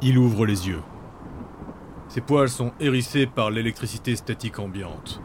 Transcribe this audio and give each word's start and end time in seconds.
Il 0.00 0.16
ouvre 0.16 0.46
les 0.46 0.68
yeux. 0.68 0.82
Ses 2.08 2.20
poils 2.20 2.48
sont 2.48 2.72
hérissés 2.78 3.26
par 3.26 3.50
l'électricité 3.50 4.14
statique 4.14 4.60
ambiante. 4.60 5.20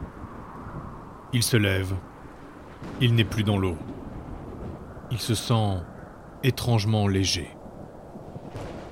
Il 1.32 1.44
se 1.44 1.58
lève. 1.58 1.94
Il 3.00 3.14
n'est 3.14 3.24
plus 3.24 3.44
dans 3.44 3.58
l'eau. 3.58 3.78
Il 5.12 5.20
se 5.20 5.36
sent 5.36 5.78
étrangement 6.44 7.08
léger. 7.08 7.56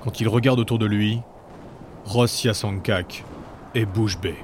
Quand 0.00 0.20
il 0.20 0.28
regarde 0.28 0.60
autour 0.60 0.78
de 0.78 0.86
lui, 0.86 1.20
Ross 2.04 2.44
Yasankak 2.44 3.24
est 3.74 3.84
bouche 3.84 4.20
bée. 4.20 4.38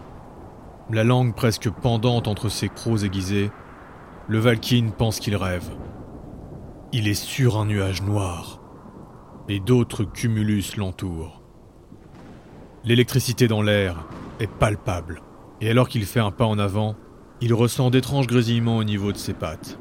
La 0.90 1.04
langue 1.04 1.34
presque 1.34 1.70
pendante 1.70 2.26
entre 2.26 2.48
ses 2.48 2.68
crocs 2.68 3.04
aiguisés, 3.04 3.52
le 4.26 4.38
Valkyne 4.38 4.90
pense 4.90 5.20
qu'il 5.20 5.36
rêve. 5.36 5.70
Il 6.92 7.06
est 7.06 7.14
sur 7.14 7.58
un 7.58 7.66
nuage 7.66 8.02
noir, 8.02 8.57
et 9.48 9.60
d'autres 9.60 10.04
cumulus 10.04 10.76
l'entourent. 10.76 11.42
L'électricité 12.84 13.48
dans 13.48 13.62
l'air 13.62 14.06
est 14.40 14.50
palpable, 14.50 15.22
et 15.60 15.70
alors 15.70 15.88
qu'il 15.88 16.04
fait 16.04 16.20
un 16.20 16.30
pas 16.30 16.46
en 16.46 16.58
avant, 16.58 16.96
il 17.40 17.54
ressent 17.54 17.90
d'étranges 17.90 18.26
grésillements 18.26 18.76
au 18.76 18.84
niveau 18.84 19.12
de 19.12 19.16
ses 19.16 19.34
pattes. 19.34 19.78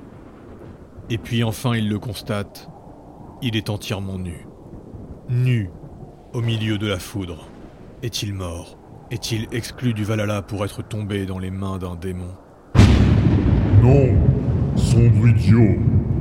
Et 1.10 1.18
puis 1.18 1.44
enfin 1.44 1.76
il 1.76 1.90
le 1.90 2.00
constate, 2.00 2.70
il 3.42 3.56
est 3.56 3.70
entièrement 3.70 4.18
nu. 4.18 4.48
Nu, 5.30 5.70
au 6.34 6.42
milieu 6.42 6.78
de 6.78 6.88
la 6.88 7.00
foudre. 7.00 7.48
Est-il 8.04 8.34
mort? 8.34 8.78
Est-il 9.12 9.48
exclu 9.52 9.94
du 9.94 10.04
Valhalla 10.04 10.42
pour 10.42 10.64
être 10.66 10.82
tombé 10.82 11.26
dans 11.26 11.40
les 11.40 11.52
mains 11.52 11.78
d'un 11.78 11.96
démon? 11.96 12.36
Non 13.82 14.16
Sombre 14.76 15.28
idiot 15.28 15.78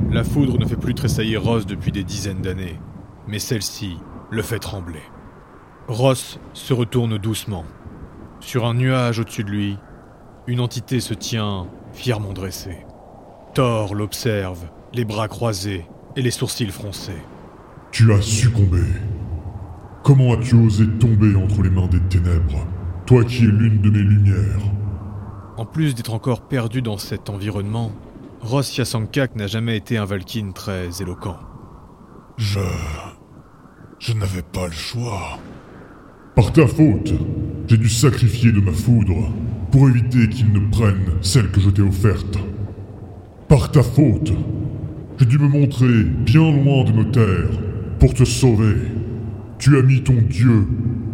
La 0.09 0.23
foudre 0.23 0.57
ne 0.57 0.65
fait 0.65 0.77
plus 0.77 0.93
tressaillir 0.93 1.43
Ross 1.43 1.65
depuis 1.65 1.91
des 1.91 2.03
dizaines 2.03 2.41
d'années, 2.41 2.79
mais 3.27 3.39
celle-ci 3.39 3.97
le 4.29 4.41
fait 4.41 4.59
trembler. 4.59 5.03
Ross 5.87 6.39
se 6.53 6.73
retourne 6.73 7.17
doucement. 7.17 7.65
Sur 8.39 8.65
un 8.65 8.73
nuage 8.73 9.19
au-dessus 9.19 9.43
de 9.43 9.49
lui, 9.49 9.77
une 10.47 10.59
entité 10.59 10.99
se 10.99 11.13
tient 11.13 11.67
fièrement 11.93 12.33
dressée. 12.33 12.85
Thor 13.53 13.95
l'observe, 13.95 14.67
les 14.93 15.05
bras 15.05 15.27
croisés 15.27 15.85
et 16.15 16.21
les 16.21 16.31
sourcils 16.31 16.69
froncés. 16.71 17.21
Tu 17.91 18.11
as 18.13 18.21
succombé. 18.21 18.83
Comment 20.03 20.33
as-tu 20.33 20.55
osé 20.55 20.87
tomber 20.99 21.35
entre 21.35 21.61
les 21.63 21.69
mains 21.69 21.87
des 21.87 22.01
ténèbres, 22.01 22.65
toi 23.05 23.23
qui 23.23 23.43
es 23.43 23.47
l'une 23.47 23.81
de 23.81 23.89
mes 23.89 23.99
lumières? 23.99 24.61
En 25.57 25.65
plus 25.65 25.95
d'être 25.95 26.13
encore 26.13 26.41
perdu 26.41 26.81
dans 26.81 26.97
cet 26.97 27.29
environnement, 27.29 27.91
Ross 28.41 28.77
Yasankak 28.77 29.35
n'a 29.35 29.47
jamais 29.47 29.75
été 29.75 29.97
un 29.97 30.05
Valkyne 30.05 30.53
très 30.53 31.01
éloquent. 31.01 31.39
Je... 32.37 32.59
Je 33.99 34.13
n'avais 34.13 34.43
pas 34.43 34.67
le 34.67 34.73
choix. 34.73 35.39
Par 36.35 36.53
ta 36.53 36.67
faute, 36.67 37.13
j'ai 37.67 37.77
dû 37.77 37.89
sacrifier 37.89 38.51
de 38.51 38.59
ma 38.59 38.71
foudre 38.71 39.31
pour 39.71 39.89
éviter 39.89 40.29
qu'ils 40.29 40.53
ne 40.53 40.59
prennent 40.69 41.13
celle 41.21 41.49
que 41.49 41.59
je 41.59 41.71
t'ai 41.71 41.81
offerte. 41.81 42.37
Par 43.47 43.71
ta 43.71 43.81
faute, 43.81 44.33
j'ai 45.17 45.25
dû 45.25 45.39
me 45.39 45.47
montrer 45.47 46.03
bien 46.03 46.51
loin 46.51 46.83
de 46.83 46.91
nos 46.91 47.05
terres 47.05 47.59
pour 47.99 48.13
te 48.13 48.23
sauver. 48.23 48.75
Tu 49.57 49.77
as 49.79 49.81
mis 49.81 50.03
ton 50.03 50.21
dieu 50.29 50.67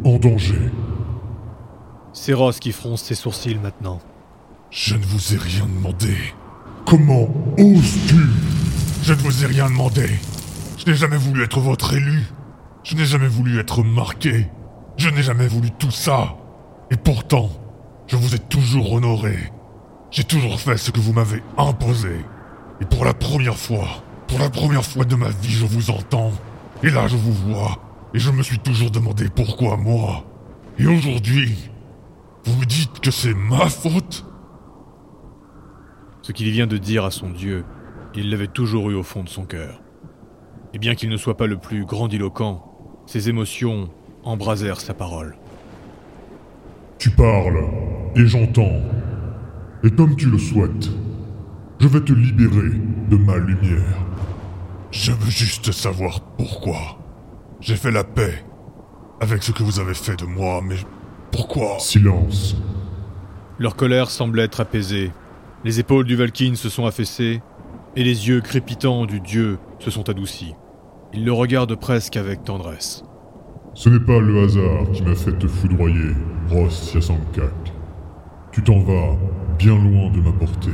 en 0.04 0.18
danger. 0.18 0.70
C'est 2.12 2.34
Ross 2.34 2.60
qui 2.60 2.74
fronce 2.74 3.04
ses 3.04 3.16
sourcils 3.16 3.58
maintenant. 3.58 4.02
Je 4.72 4.96
ne 4.96 5.06
vous 5.06 5.34
ai 5.34 5.38
rien 5.38 5.68
demandé. 5.74 6.16
Comment 6.86 7.30
oses-tu? 7.58 8.26
Je 9.04 9.14
ne 9.14 9.20
vous 9.20 9.44
ai 9.46 9.48
rien 9.48 9.70
demandé. 9.70 10.10
Je 10.78 10.92
n'ai 10.92 10.96
jamais 10.98 11.18
voulu 11.18 11.44
être 11.44 11.62
votre 11.62 11.94
élu. 11.94 12.24
Je 12.84 12.96
n'ai 12.96 13.06
jamais 13.06 13.28
voulu 13.28 13.60
être 13.60 13.82
marqué. 13.84 14.48
Je 14.98 15.10
n'ai 15.10 15.24
jamais 15.24 15.48
voulu 15.48 15.72
tout 15.72 15.92
ça. 15.92 16.36
Et 16.92 16.98
pourtant, 16.98 17.50
je 18.08 18.18
vous 18.18 18.36
ai 18.36 18.40
toujours 18.40 18.94
honoré. 18.94 19.38
J'ai 20.12 20.26
toujours 20.26 20.60
fait 20.60 20.78
ce 20.78 20.92
que 20.92 21.00
vous 21.00 21.14
m'avez 21.14 21.42
imposé. 21.58 22.18
Et 22.82 22.86
pour 22.86 23.06
la 23.06 23.14
première 23.14 23.58
fois, 23.58 23.88
pour 24.28 24.38
la 24.38 24.50
première 24.50 24.84
fois 24.84 25.06
de 25.06 25.16
ma 25.16 25.30
vie, 25.30 25.50
je 25.50 25.66
vous 25.66 25.92
entends. 25.92 26.32
Et 26.84 26.90
là, 26.90 27.08
je 27.08 27.16
vous 27.16 27.32
vois. 27.32 27.80
Et 28.14 28.20
je 28.20 28.32
me 28.32 28.44
suis 28.44 28.60
toujours 28.60 28.92
demandé 28.92 29.30
pourquoi 29.34 29.78
moi. 29.78 30.26
Et 30.78 30.86
aujourd'hui, 30.86 31.56
vous 32.44 32.58
me 32.58 32.66
dites 32.66 33.00
que 33.00 33.12
c'est 33.12 33.34
ma 33.34 33.70
faute 33.70 34.26
Ce 36.22 36.32
qu'il 36.34 36.52
vient 36.52 36.68
de 36.68 36.78
dire 36.78 37.06
à 37.06 37.12
son 37.12 37.30
Dieu, 37.30 37.64
il 38.14 38.30
l'avait 38.30 38.48
toujours 38.48 38.92
eu 38.92 38.96
au 38.96 39.04
fond 39.04 39.24
de 39.24 39.30
son 39.30 39.46
cœur. 39.46 39.82
Et 40.74 40.80
bien 40.80 40.96
qu'il 40.96 41.10
ne 41.10 41.18
soit 41.18 41.38
pas 41.38 41.48
le 41.48 41.58
plus 41.58 41.86
grandiloquent, 41.86 42.73
ses 43.06 43.30
émotions 43.30 43.90
embrasèrent 44.24 44.80
sa 44.80 44.94
parole. 44.94 45.36
Tu 46.98 47.10
parles, 47.10 47.66
et 48.16 48.26
j'entends. 48.26 48.82
Et 49.84 49.92
comme 49.92 50.16
tu 50.16 50.30
le 50.30 50.38
souhaites, 50.38 50.90
je 51.80 51.88
vais 51.88 52.02
te 52.02 52.14
libérer 52.14 52.80
de 53.10 53.18
ma 53.18 53.38
lumière. 53.38 54.06
Je 54.92 55.12
veux 55.12 55.30
juste 55.30 55.72
savoir 55.72 56.22
pourquoi. 56.38 57.00
J'ai 57.60 57.76
fait 57.76 57.92
la 57.92 58.04
paix 58.04 58.46
avec 59.20 59.44
ce 59.44 59.52
que 59.52 59.64
vous 59.64 59.80
avez 59.80 59.94
fait 59.94 60.18
de 60.18 60.26
moi, 60.26 60.62
mais 60.64 60.78
pourquoi? 61.32 61.80
Silence. 61.80 62.56
Leur 63.60 63.76
colère 63.76 64.10
semble 64.10 64.40
être 64.40 64.62
apaisée. 64.62 65.12
Les 65.64 65.80
épaules 65.80 66.06
du 66.06 66.16
Valkyne 66.16 66.56
se 66.56 66.70
sont 66.70 66.86
affaissées, 66.86 67.42
et 67.96 68.04
les 68.04 68.28
yeux 68.28 68.42
crépitants 68.42 69.06
du 69.06 69.20
dieu 69.20 69.60
se 69.80 69.92
sont 69.92 70.10
adoucis. 70.10 70.56
Il 71.16 71.26
le 71.26 71.32
regarde 71.32 71.76
presque 71.76 72.18
avec 72.18 72.44
tendresse. 72.44 73.04
Ce 73.76 73.88
n'est 73.88 74.00
pas 74.00 74.20
le 74.20 74.44
hasard 74.44 74.92
qui 74.94 75.04
m'a 75.04 75.14
fait 75.14 75.38
te 75.38 75.46
foudroyer, 75.46 76.16
Ross 76.50 76.92
Yasankak. 76.96 77.72
Tu 78.52 78.64
t'en 78.64 78.80
vas 78.80 79.16
bien 79.60 79.76
loin 79.78 80.10
de 80.10 80.20
ma 80.22 80.32
portée, 80.32 80.72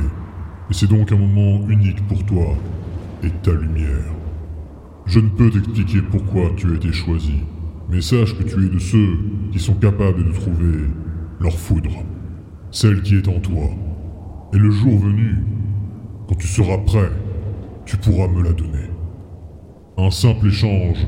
et 0.70 0.72
c'est 0.72 0.88
donc 0.88 1.12
un 1.12 1.18
moment 1.18 1.68
unique 1.68 2.06
pour 2.08 2.24
toi 2.24 2.54
et 3.22 3.28
ta 3.42 3.52
lumière. 3.52 4.14
Je 5.04 5.20
ne 5.20 5.28
peux 5.28 5.50
t'expliquer 5.50 6.00
pourquoi 6.10 6.52
tu 6.56 6.72
as 6.72 6.76
été 6.76 6.90
choisi, 6.90 7.40
mais 7.90 8.00
sache 8.00 8.34
que 8.34 8.42
tu 8.42 8.64
es 8.64 8.70
de 8.70 8.78
ceux 8.78 9.18
qui 9.52 9.58
sont 9.58 9.74
capables 9.74 10.24
de 10.24 10.32
trouver 10.32 10.86
leur 11.38 11.52
foudre, 11.52 12.02
celle 12.70 13.02
qui 13.02 13.16
est 13.16 13.28
en 13.28 13.40
toi. 13.40 13.68
Et 14.54 14.58
le 14.58 14.70
jour 14.70 14.98
venu, 15.00 15.44
quand 16.26 16.36
tu 16.36 16.46
seras 16.46 16.78
prêt, 16.78 17.10
tu 17.84 17.98
pourras 17.98 18.28
me 18.28 18.42
la 18.42 18.52
donner. 18.52 18.88
Un 20.02 20.10
simple 20.10 20.46
échange 20.46 21.06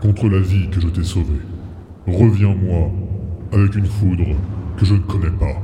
contre 0.00 0.28
la 0.28 0.38
vie 0.38 0.70
que 0.70 0.80
je 0.80 0.86
t'ai 0.86 1.02
sauvée. 1.02 1.40
Reviens-moi 2.06 2.92
avec 3.52 3.74
une 3.74 3.86
foudre 3.86 4.36
que 4.76 4.84
je 4.84 4.94
ne 4.94 5.00
connais 5.00 5.32
pas. 5.32 5.60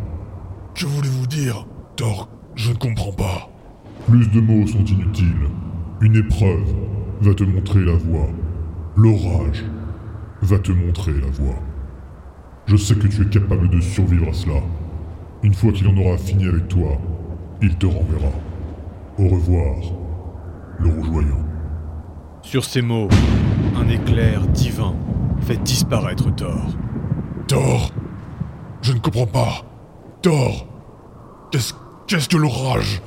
Que 0.74 0.84
voulez-vous 0.86 1.28
dire, 1.28 1.64
Thor 1.94 2.28
Je 2.56 2.72
ne 2.72 2.76
comprends 2.76 3.12
pas. 3.12 3.48
Plus 4.08 4.28
de 4.32 4.40
mots 4.40 4.66
sont 4.66 4.84
inutiles. 4.84 5.46
Une 6.00 6.16
épreuve 6.16 6.74
va 7.20 7.34
te 7.34 7.44
montrer 7.44 7.84
la 7.84 7.94
voie. 7.94 8.26
L'orage 8.96 9.64
va 10.42 10.58
te 10.58 10.72
montrer 10.72 11.12
la 11.12 11.30
voie. 11.30 11.60
Je 12.66 12.76
sais 12.76 12.96
que 12.96 13.06
tu 13.06 13.22
es 13.22 13.26
capable 13.26 13.70
de 13.70 13.80
survivre 13.80 14.30
à 14.30 14.32
cela. 14.32 14.60
Une 15.44 15.54
fois 15.54 15.70
qu'il 15.70 15.86
en 15.86 15.96
aura 15.96 16.18
fini 16.18 16.48
avec 16.48 16.66
toi, 16.66 16.98
il 17.62 17.76
te 17.76 17.86
renverra. 17.86 18.32
Au 19.18 19.28
revoir, 19.28 19.76
le 20.80 20.88
rougeoyant. 20.88 21.45
Sur 22.46 22.64
ces 22.64 22.80
mots, 22.80 23.08
un 23.74 23.88
éclair 23.88 24.46
divin 24.46 24.94
fait 25.40 25.56
disparaître 25.56 26.32
Thor. 26.36 26.76
Thor? 27.48 27.90
Je 28.82 28.92
ne 28.92 29.00
comprends 29.00 29.26
pas. 29.26 29.64
Thor? 30.22 30.64
Qu'est-ce 31.50 31.74
qu'est-ce 32.06 32.28
que 32.28 32.36
l'orage? 32.36 33.02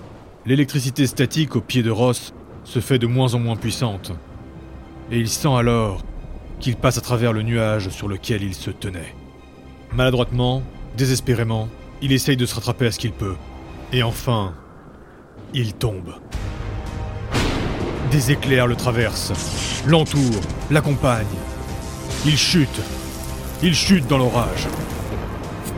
L'électricité 0.45 1.07
statique 1.07 1.55
au 1.55 1.61
pied 1.61 1.83
de 1.83 1.89
Ross 1.89 2.33
se 2.65 2.81
fait 2.81 2.99
de 2.99 3.07
moins 3.07 3.33
en 3.33 3.39
moins 3.39 3.55
puissante. 3.55 4.11
Et 5.09 5.17
il 5.17 5.29
sent 5.29 5.55
alors 5.55 6.03
qu'il 6.59 6.75
passe 6.75 6.97
à 6.97 7.01
travers 7.01 7.31
le 7.31 7.41
nuage 7.41 7.87
sur 7.87 8.09
lequel 8.09 8.43
il 8.43 8.53
se 8.53 8.71
tenait. 8.71 9.15
Maladroitement, 9.93 10.63
désespérément, 10.97 11.69
il 12.01 12.11
essaye 12.11 12.35
de 12.35 12.45
se 12.45 12.55
rattraper 12.55 12.87
à 12.87 12.91
ce 12.91 12.99
qu'il 12.99 13.13
peut. 13.13 13.37
Et 13.93 14.03
enfin, 14.03 14.53
il 15.53 15.75
tombe. 15.75 16.15
Des 18.11 18.31
éclairs 18.31 18.65
le 18.65 18.75
traversent, 18.75 19.83
l'entourent, 19.85 20.41
l'accompagnent. 20.71 21.25
Il 22.25 22.37
chute. 22.37 22.81
Il 23.61 23.75
chute 23.75 24.07
dans 24.07 24.17
l'orage. 24.17 24.67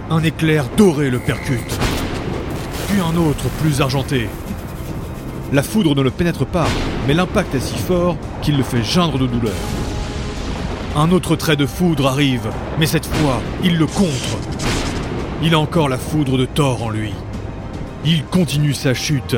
Un 0.09 0.23
éclair 0.23 0.65
doré 0.77 1.09
le 1.09 1.19
percute. 1.19 1.77
Puis 2.87 3.01
un 3.01 3.17
autre 3.17 3.49
plus 3.61 3.81
argenté. 3.81 4.29
La 5.51 5.61
foudre 5.61 5.93
ne 5.93 6.01
le 6.01 6.09
pénètre 6.09 6.45
pas, 6.45 6.67
mais 7.05 7.13
l'impact 7.13 7.53
est 7.53 7.59
si 7.59 7.77
fort 7.77 8.15
qu'il 8.41 8.55
le 8.55 8.63
fait 8.63 8.83
geindre 8.83 9.19
de 9.19 9.27
douleur. 9.27 9.53
Un 10.95 11.11
autre 11.11 11.35
trait 11.35 11.57
de 11.57 11.65
foudre 11.65 12.07
arrive, 12.07 12.49
mais 12.79 12.85
cette 12.85 13.07
fois, 13.07 13.41
il 13.61 13.77
le 13.77 13.87
contre. 13.87 14.37
Il 15.43 15.53
a 15.53 15.59
encore 15.59 15.89
la 15.89 15.97
foudre 15.97 16.37
de 16.37 16.45
Thor 16.45 16.83
en 16.83 16.89
lui. 16.91 17.13
Il 18.05 18.23
continue 18.23 18.73
sa 18.73 18.93
chute. 18.93 19.35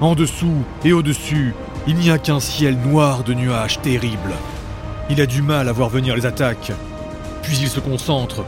En 0.00 0.14
dessous 0.14 0.64
et 0.84 0.92
au-dessus, 0.92 1.54
il 1.86 1.96
n'y 1.96 2.10
a 2.10 2.18
qu'un 2.18 2.40
ciel 2.40 2.78
noir 2.78 3.24
de 3.24 3.34
nuages 3.34 3.80
terribles. 3.80 4.34
Il 5.10 5.20
a 5.20 5.26
du 5.26 5.42
mal 5.42 5.68
à 5.68 5.72
voir 5.72 5.90
venir 5.90 6.16
les 6.16 6.26
attaques, 6.26 6.72
Puis 7.42 7.58
il 7.60 7.68
se 7.68 7.80
concentre, 7.80 8.42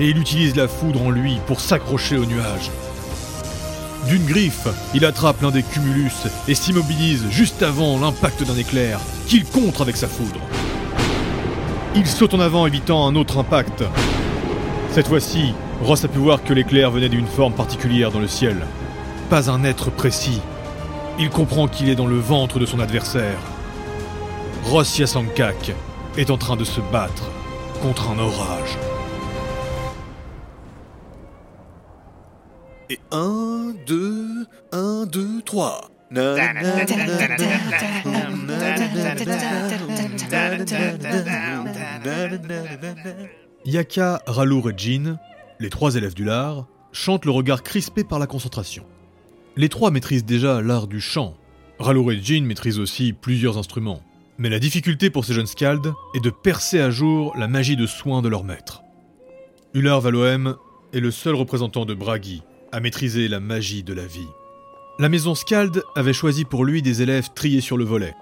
et 0.00 0.08
il 0.08 0.16
utilise 0.16 0.56
la 0.56 0.68
foudre 0.68 1.02
en 1.02 1.10
lui 1.10 1.38
pour 1.46 1.60
s'accrocher 1.60 2.16
au 2.16 2.24
nuage. 2.24 2.70
D'une 4.06 4.24
griffe, 4.24 4.68
il 4.94 5.04
attrape 5.04 5.42
l'un 5.42 5.50
des 5.50 5.62
cumulus 5.62 6.28
et 6.46 6.54
s'immobilise 6.54 7.28
juste 7.30 7.62
avant 7.62 8.00
l'impact 8.00 8.42
d'un 8.42 8.56
éclair, 8.56 9.00
qu'il 9.26 9.44
contre 9.44 9.82
avec 9.82 9.98
sa 9.98 10.08
foudre. 10.08 10.40
Il 11.94 12.06
saute 12.06 12.32
en 12.32 12.40
avant 12.40 12.66
évitant 12.66 13.06
un 13.06 13.16
autre 13.16 13.36
impact. 13.36 13.84
Cette 14.92 15.08
fois-ci, 15.08 15.52
Ross 15.82 16.04
a 16.04 16.08
pu 16.08 16.18
voir 16.18 16.42
que 16.42 16.54
l'éclair 16.54 16.90
venait 16.90 17.10
d'une 17.10 17.26
forme 17.26 17.52
particulière 17.52 18.10
dans 18.10 18.20
le 18.20 18.28
ciel. 18.28 18.56
Pas 19.28 19.50
un 19.50 19.62
être 19.62 19.90
précis. 19.90 20.40
Il 21.20 21.30
comprend 21.30 21.66
qu'il 21.66 21.88
est 21.88 21.96
dans 21.96 22.06
le 22.06 22.18
ventre 22.18 22.60
de 22.60 22.66
son 22.66 22.78
adversaire. 22.78 23.40
Ross 24.64 24.98
Yasankak 24.98 25.72
est 26.16 26.30
en 26.30 26.38
train 26.38 26.54
de 26.54 26.62
se 26.62 26.80
battre 26.92 27.30
contre 27.82 28.10
un 28.10 28.18
orage. 28.20 28.78
Et 32.88 33.00
1, 33.10 33.74
2, 33.84 34.46
1, 34.70 35.06
2, 35.06 35.42
3. 35.42 35.80
Yaka, 43.64 44.22
Ralour 44.26 44.70
et 44.70 44.74
Jin, 44.76 45.18
les 45.58 45.68
trois 45.68 45.96
élèves 45.96 46.14
du 46.14 46.24
lard, 46.24 46.66
chantent 46.92 47.24
le 47.24 47.32
regard 47.32 47.62
crispé 47.64 48.04
par 48.04 48.20
la 48.20 48.26
concentration. 48.26 48.84
Les 49.58 49.68
trois 49.68 49.90
maîtrisent 49.90 50.24
déjà 50.24 50.62
l'art 50.62 50.86
du 50.86 51.00
chant. 51.00 51.34
Ralour 51.80 52.12
et 52.12 52.20
Jin 52.22 52.44
maîtrisent 52.44 52.78
aussi 52.78 53.12
plusieurs 53.12 53.58
instruments. 53.58 54.04
Mais 54.38 54.50
la 54.50 54.60
difficulté 54.60 55.10
pour 55.10 55.24
ces 55.24 55.34
jeunes 55.34 55.48
scalds 55.48 55.94
est 56.14 56.22
de 56.22 56.30
percer 56.30 56.78
à 56.78 56.90
jour 56.90 57.34
la 57.36 57.48
magie 57.48 57.74
de 57.74 57.84
soin 57.84 58.22
de 58.22 58.28
leur 58.28 58.44
maître. 58.44 58.82
Ular 59.74 60.00
Valoem 60.00 60.54
est 60.92 61.00
le 61.00 61.10
seul 61.10 61.34
représentant 61.34 61.86
de 61.86 61.94
Bragi 61.94 62.44
à 62.70 62.78
maîtriser 62.78 63.26
la 63.26 63.40
magie 63.40 63.82
de 63.82 63.92
la 63.92 64.06
vie. 64.06 64.28
La 65.00 65.08
maison 65.08 65.34
Scald 65.34 65.82
avait 65.96 66.12
choisi 66.12 66.44
pour 66.44 66.64
lui 66.64 66.80
des 66.80 67.02
élèves 67.02 67.30
triés 67.34 67.60
sur 67.60 67.76
le 67.76 67.84
volet. 67.84 68.14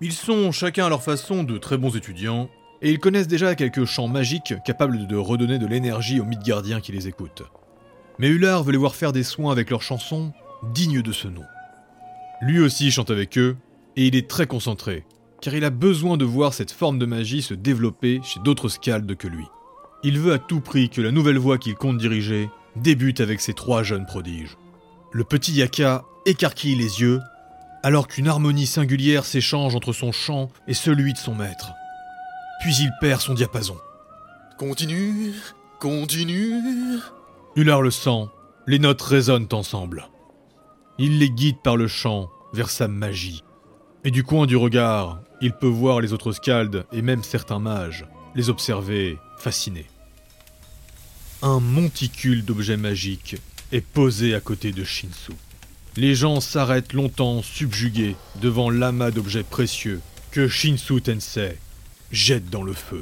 Ils 0.00 0.12
sont 0.12 0.50
chacun 0.50 0.86
à 0.86 0.88
leur 0.88 1.04
façon 1.04 1.44
de 1.44 1.56
très 1.56 1.78
bons 1.78 1.94
étudiants, 1.94 2.50
et 2.82 2.90
ils 2.90 2.98
connaissent 2.98 3.28
déjà 3.28 3.54
quelques 3.54 3.84
chants 3.84 4.08
magiques 4.08 4.54
capables 4.66 5.06
de 5.06 5.16
redonner 5.16 5.60
de 5.60 5.68
l'énergie 5.68 6.18
aux 6.18 6.24
Midgardiens 6.24 6.80
qui 6.80 6.90
les 6.90 7.06
écoutent. 7.06 7.44
Mais 8.18 8.26
Ular 8.26 8.64
veut 8.64 8.72
les 8.72 8.78
voir 8.78 8.96
faire 8.96 9.12
des 9.12 9.22
soins 9.22 9.52
avec 9.52 9.70
leurs 9.70 9.82
chansons 9.82 10.32
dignes 10.72 11.02
de 11.02 11.12
ce 11.12 11.28
nom. 11.28 11.44
Lui 12.42 12.60
aussi 12.60 12.90
chante 12.90 13.10
avec 13.10 13.36
eux, 13.38 13.56
et 13.96 14.06
il 14.06 14.16
est 14.16 14.28
très 14.28 14.46
concentré, 14.46 15.04
car 15.40 15.54
il 15.54 15.64
a 15.64 15.70
besoin 15.70 16.16
de 16.16 16.24
voir 16.24 16.54
cette 16.54 16.70
forme 16.70 16.98
de 16.98 17.06
magie 17.06 17.42
se 17.42 17.54
développer 17.54 18.20
chez 18.22 18.40
d'autres 18.40 18.68
Scalds 18.68 19.16
que 19.16 19.28
lui. 19.28 19.44
Il 20.02 20.18
veut 20.18 20.32
à 20.32 20.38
tout 20.38 20.60
prix 20.60 20.88
que 20.88 21.00
la 21.00 21.10
nouvelle 21.10 21.38
voie 21.38 21.58
qu'il 21.58 21.74
compte 21.74 21.98
diriger 21.98 22.48
débute 22.76 23.20
avec 23.20 23.40
ces 23.40 23.52
trois 23.52 23.82
jeunes 23.82 24.06
prodiges. 24.06 24.56
Le 25.12 25.24
petit 25.24 25.52
Yaka 25.52 26.04
écarquille 26.24 26.76
les 26.76 27.00
yeux, 27.00 27.20
alors 27.82 28.06
qu'une 28.06 28.28
harmonie 28.28 28.66
singulière 28.66 29.24
s'échange 29.24 29.74
entre 29.74 29.92
son 29.92 30.12
chant 30.12 30.50
et 30.68 30.74
celui 30.74 31.12
de 31.12 31.18
son 31.18 31.34
maître. 31.34 31.72
Puis 32.60 32.74
il 32.80 32.90
perd 33.00 33.20
son 33.20 33.34
diapason. 33.34 33.76
Continue, 34.58 35.32
continue. 35.78 36.54
Ular 37.56 37.82
le 37.82 37.90
sent, 37.90 38.26
les 38.66 38.78
notes 38.78 39.02
résonnent 39.02 39.48
ensemble. 39.52 40.09
Il 41.02 41.18
les 41.18 41.30
guide 41.30 41.56
par 41.62 41.78
le 41.78 41.88
chant 41.88 42.30
vers 42.52 42.68
sa 42.68 42.86
magie. 42.86 43.42
Et 44.04 44.10
du 44.10 44.22
coin 44.22 44.44
du 44.44 44.54
regard, 44.54 45.22
il 45.40 45.54
peut 45.54 45.66
voir 45.66 46.02
les 46.02 46.12
autres 46.12 46.32
scalds 46.32 46.84
et 46.92 47.00
même 47.00 47.22
certains 47.22 47.58
mages 47.58 48.04
les 48.34 48.50
observer 48.50 49.16
fascinés. 49.38 49.86
Un 51.40 51.58
monticule 51.58 52.44
d'objets 52.44 52.76
magiques 52.76 53.36
est 53.72 53.80
posé 53.80 54.34
à 54.34 54.40
côté 54.40 54.72
de 54.72 54.84
Shinsu. 54.84 55.32
Les 55.96 56.14
gens 56.14 56.38
s'arrêtent 56.40 56.92
longtemps 56.92 57.42
subjugués 57.42 58.14
devant 58.42 58.68
l'amas 58.68 59.10
d'objets 59.10 59.42
précieux 59.42 60.02
que 60.30 60.48
Shinsu 60.48 61.00
Tensei 61.00 61.56
jette 62.12 62.50
dans 62.50 62.62
le 62.62 62.74
feu. 62.74 63.00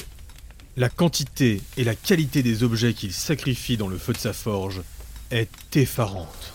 La 0.77 0.89
quantité 0.89 1.63
et 1.77 1.83
la 1.83 1.97
qualité 1.97 2.45
des 2.45 2.63
objets 2.63 2.95
qu'il 2.95 3.13
sacrifie 3.13 3.77
dans 3.77 3.89
le 3.89 3.99
feu 3.99 4.13
de 4.13 4.19
sa 4.19 4.33
forge 4.33 4.83
est 5.33 5.77
effarante. 5.77 6.55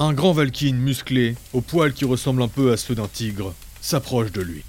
Un 0.00 0.12
grand 0.12 0.30
Valkyne 0.30 0.76
musclé, 0.76 1.34
aux 1.52 1.60
poils 1.60 1.92
qui 1.92 2.04
ressemblent 2.04 2.42
un 2.42 2.48
peu 2.48 2.70
à 2.70 2.76
ceux 2.76 2.94
d'un 2.94 3.08
tigre, 3.08 3.52
s'approche 3.80 4.30
de 4.30 4.40
lui. 4.40 4.62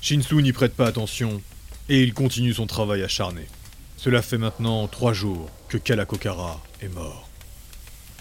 Shinsu 0.00 0.42
n'y 0.42 0.52
prête 0.52 0.74
pas 0.74 0.88
attention 0.88 1.40
et 1.88 2.02
il 2.02 2.12
continue 2.12 2.52
son 2.52 2.66
travail 2.66 3.04
acharné. 3.04 3.42
Cela 3.96 4.22
fait 4.22 4.38
maintenant 4.38 4.88
trois 4.88 5.12
jours 5.12 5.48
que 5.68 5.78
Kalakokara 5.78 6.60
est 6.82 6.88
mort. 6.88 7.28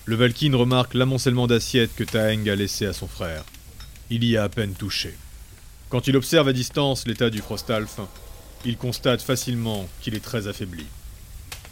Le 0.05 0.15
Valkyne 0.15 0.53
remarque 0.53 0.93
l'amoncellement 0.93 1.47
d'assiettes 1.47 1.95
que 1.95 2.03
Taeng 2.03 2.47
a 2.47 2.55
laissé 2.55 2.85
à 2.85 2.93
son 2.93 3.07
frère. 3.07 3.43
Il 4.11 4.23
y 4.23 4.37
a 4.37 4.43
à 4.43 4.49
peine 4.49 4.75
touché. 4.75 5.15
Quand 5.89 6.07
il 6.07 6.15
observe 6.15 6.47
à 6.47 6.53
distance 6.53 7.07
l'état 7.07 7.31
du 7.31 7.39
Frostalf, 7.39 7.99
il 8.65 8.77
constate 8.77 9.23
facilement 9.23 9.89
qu'il 9.99 10.13
est 10.13 10.23
très 10.23 10.47
affaibli. 10.47 10.85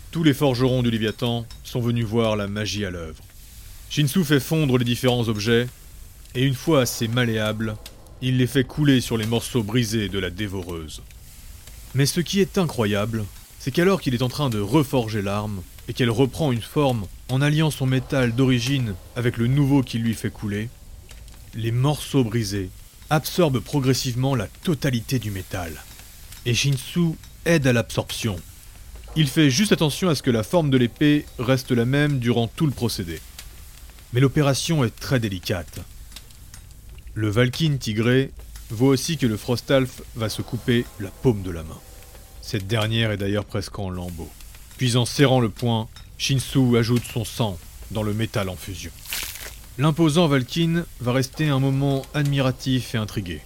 Tous 0.09 0.23
les 0.23 0.33
forgerons 0.33 0.81
du 0.81 0.89
Léviathan 0.89 1.45
sont 1.63 1.79
venus 1.79 2.05
voir 2.05 2.35
la 2.35 2.47
magie 2.47 2.85
à 2.85 2.89
l'œuvre. 2.89 3.23
Shinsu 3.93 4.23
fait 4.23 4.39
fondre 4.39 4.79
les 4.79 4.85
différents 4.85 5.27
objets, 5.27 5.67
et 6.33 6.41
une 6.41 6.55
fois 6.55 6.81
assez 6.81 7.07
malléables, 7.07 7.75
il 8.23 8.37
les 8.37 8.47
fait 8.47 8.63
couler 8.63 9.01
sur 9.01 9.17
les 9.17 9.27
morceaux 9.27 9.61
brisés 9.61 10.09
de 10.09 10.17
la 10.17 10.31
dévoreuse. 10.31 11.03
Mais 11.93 12.07
ce 12.07 12.19
qui 12.19 12.39
est 12.39 12.57
incroyable, 12.57 13.23
c'est 13.59 13.69
qu'alors 13.69 14.01
qu'il 14.01 14.15
est 14.15 14.23
en 14.23 14.29
train 14.29 14.49
de 14.49 14.59
reforger 14.59 15.21
l'arme, 15.21 15.61
et 15.87 15.93
qu'elle 15.93 16.09
reprend 16.09 16.51
une 16.51 16.63
forme 16.63 17.05
en 17.29 17.39
alliant 17.39 17.69
son 17.69 17.85
métal 17.85 18.33
d'origine 18.33 18.95
avec 19.15 19.37
le 19.37 19.45
nouveau 19.45 19.83
qui 19.83 19.99
lui 19.99 20.15
fait 20.15 20.31
couler, 20.31 20.69
les 21.53 21.71
morceaux 21.71 22.23
brisés 22.23 22.71
absorbent 23.11 23.61
progressivement 23.61 24.33
la 24.33 24.47
totalité 24.63 25.19
du 25.19 25.29
métal. 25.29 25.71
Et 26.47 26.55
Shinsu 26.55 27.09
aide 27.45 27.67
à 27.67 27.73
l'absorption. 27.73 28.37
Il 29.15 29.27
fait 29.27 29.51
juste 29.51 29.71
attention 29.71 30.09
à 30.09 30.15
ce 30.15 30.23
que 30.23 30.31
la 30.31 30.41
forme 30.41 30.71
de 30.71 30.77
l'épée 30.77 31.27
reste 31.37 31.69
la 31.69 31.85
même 31.85 32.17
durant 32.17 32.47
tout 32.47 32.65
le 32.65 32.71
procédé. 32.71 33.21
Mais 34.13 34.19
l'opération 34.19 34.83
est 34.83 34.95
très 34.95 35.19
délicate. 35.19 35.79
Le 37.15 37.29
Valkyne 37.29 37.79
tigré 37.79 38.31
voit 38.69 38.89
aussi 38.89 39.17
que 39.17 39.25
le 39.25 39.37
Frostalf 39.37 40.01
va 40.15 40.29
se 40.29 40.41
couper 40.41 40.85
la 40.99 41.09
paume 41.09 41.41
de 41.41 41.51
la 41.51 41.63
main. 41.63 41.79
Cette 42.41 42.67
dernière 42.67 43.11
est 43.11 43.17
d'ailleurs 43.17 43.45
presque 43.45 43.77
en 43.79 43.89
lambeaux. 43.89 44.31
Puis 44.77 44.97
en 44.97 45.05
serrant 45.05 45.39
le 45.39 45.49
poing, 45.49 45.87
Shinsu 46.17 46.77
ajoute 46.77 47.03
son 47.11 47.25
sang 47.25 47.57
dans 47.91 48.03
le 48.03 48.13
métal 48.13 48.49
en 48.49 48.55
fusion. 48.55 48.91
L'imposant 49.79 50.27
Valkyne 50.27 50.85
va 50.99 51.13
rester 51.13 51.47
un 51.47 51.59
moment 51.59 52.03
admiratif 52.13 52.93
et 52.93 52.99
intrigué. 52.99 53.41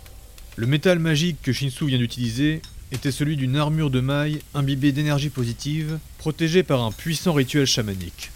Le 0.57 0.67
métal 0.67 0.99
magique 0.99 1.41
que 1.41 1.53
Shinsu 1.53 1.87
vient 1.87 1.97
d'utiliser 1.97 2.61
était 2.91 3.11
celui 3.11 3.37
d'une 3.37 3.55
armure 3.55 3.89
de 3.89 4.01
maille 4.01 4.41
imbibée 4.53 4.91
d'énergie 4.91 5.29
positive, 5.29 5.99
protégée 6.17 6.63
par 6.63 6.83
un 6.83 6.91
puissant 6.91 7.33
rituel 7.33 7.65
chamanique. 7.65 8.31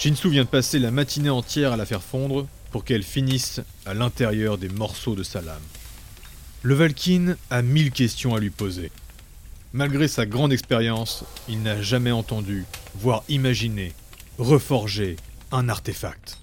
Shinsu 0.00 0.30
vient 0.30 0.44
de 0.44 0.48
passer 0.48 0.78
la 0.78 0.90
matinée 0.90 1.28
entière 1.28 1.74
à 1.74 1.76
la 1.76 1.84
faire 1.84 2.02
fondre 2.02 2.46
pour 2.70 2.86
qu'elle 2.86 3.02
finisse 3.02 3.60
à 3.84 3.92
l'intérieur 3.92 4.56
des 4.56 4.70
morceaux 4.70 5.14
de 5.14 5.22
sa 5.22 5.42
lame. 5.42 5.60
Le 6.62 6.72
Valkyne 6.72 7.36
a 7.50 7.60
mille 7.60 7.90
questions 7.90 8.34
à 8.34 8.40
lui 8.40 8.48
poser. 8.48 8.90
Malgré 9.74 10.08
sa 10.08 10.24
grande 10.24 10.54
expérience, 10.54 11.24
il 11.50 11.60
n'a 11.60 11.82
jamais 11.82 12.12
entendu, 12.12 12.64
voire 12.94 13.24
imaginé, 13.28 13.92
reforger 14.38 15.16
un 15.52 15.68
artefact. 15.68 16.38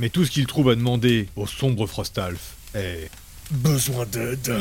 Mais 0.00 0.08
tout 0.08 0.24
ce 0.24 0.32
qu'il 0.32 0.48
trouve 0.48 0.70
à 0.70 0.74
demander 0.74 1.28
au 1.36 1.46
sombre 1.46 1.86
Frostalf 1.86 2.56
est 2.74 3.08
Besoin 3.52 4.04
d'aide. 4.06 4.52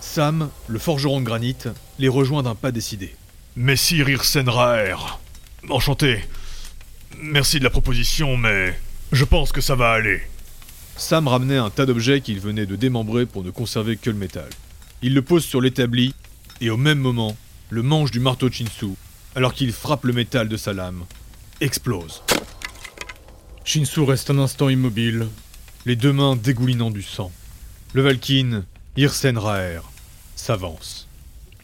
Sam, 0.00 0.50
le 0.66 0.80
forgeron 0.80 1.20
de 1.20 1.26
granit, 1.26 1.58
les 2.00 2.08
rejoint 2.08 2.42
d'un 2.42 2.56
pas 2.56 2.72
décidé. 2.72 3.14
Messire 3.54 4.08
Irsenraer. 4.08 5.20
Enchanté. 5.70 6.24
Merci 7.20 7.58
de 7.58 7.64
la 7.64 7.70
proposition, 7.70 8.36
mais 8.36 8.78
je 9.12 9.24
pense 9.24 9.52
que 9.52 9.60
ça 9.60 9.74
va 9.74 9.92
aller. 9.92 10.22
Sam 10.96 11.28
ramenait 11.28 11.56
un 11.56 11.70
tas 11.70 11.86
d'objets 11.86 12.20
qu'il 12.20 12.40
venait 12.40 12.66
de 12.66 12.76
démembrer 12.76 13.26
pour 13.26 13.42
ne 13.42 13.50
conserver 13.50 13.96
que 13.96 14.10
le 14.10 14.16
métal. 14.16 14.48
Il 15.02 15.14
le 15.14 15.22
pose 15.22 15.44
sur 15.44 15.60
l'établi 15.60 16.14
et 16.60 16.70
au 16.70 16.76
même 16.76 16.98
moment, 16.98 17.36
le 17.70 17.82
manche 17.82 18.10
du 18.10 18.20
marteau 18.20 18.50
Shinsu, 18.50 18.94
alors 19.34 19.54
qu'il 19.54 19.72
frappe 19.72 20.04
le 20.04 20.12
métal 20.12 20.48
de 20.48 20.56
sa 20.56 20.72
lame, 20.72 21.04
explose. 21.60 22.22
Shinsu 23.64 24.00
reste 24.00 24.30
un 24.30 24.38
instant 24.38 24.68
immobile, 24.68 25.28
les 25.86 25.96
deux 25.96 26.12
mains 26.12 26.36
dégoulinant 26.36 26.90
du 26.90 27.02
sang. 27.02 27.32
Le 27.94 28.02
Valkyne, 28.02 28.64
Hirsen 28.96 29.38
Raer, 29.38 29.82
s'avance. 30.36 31.08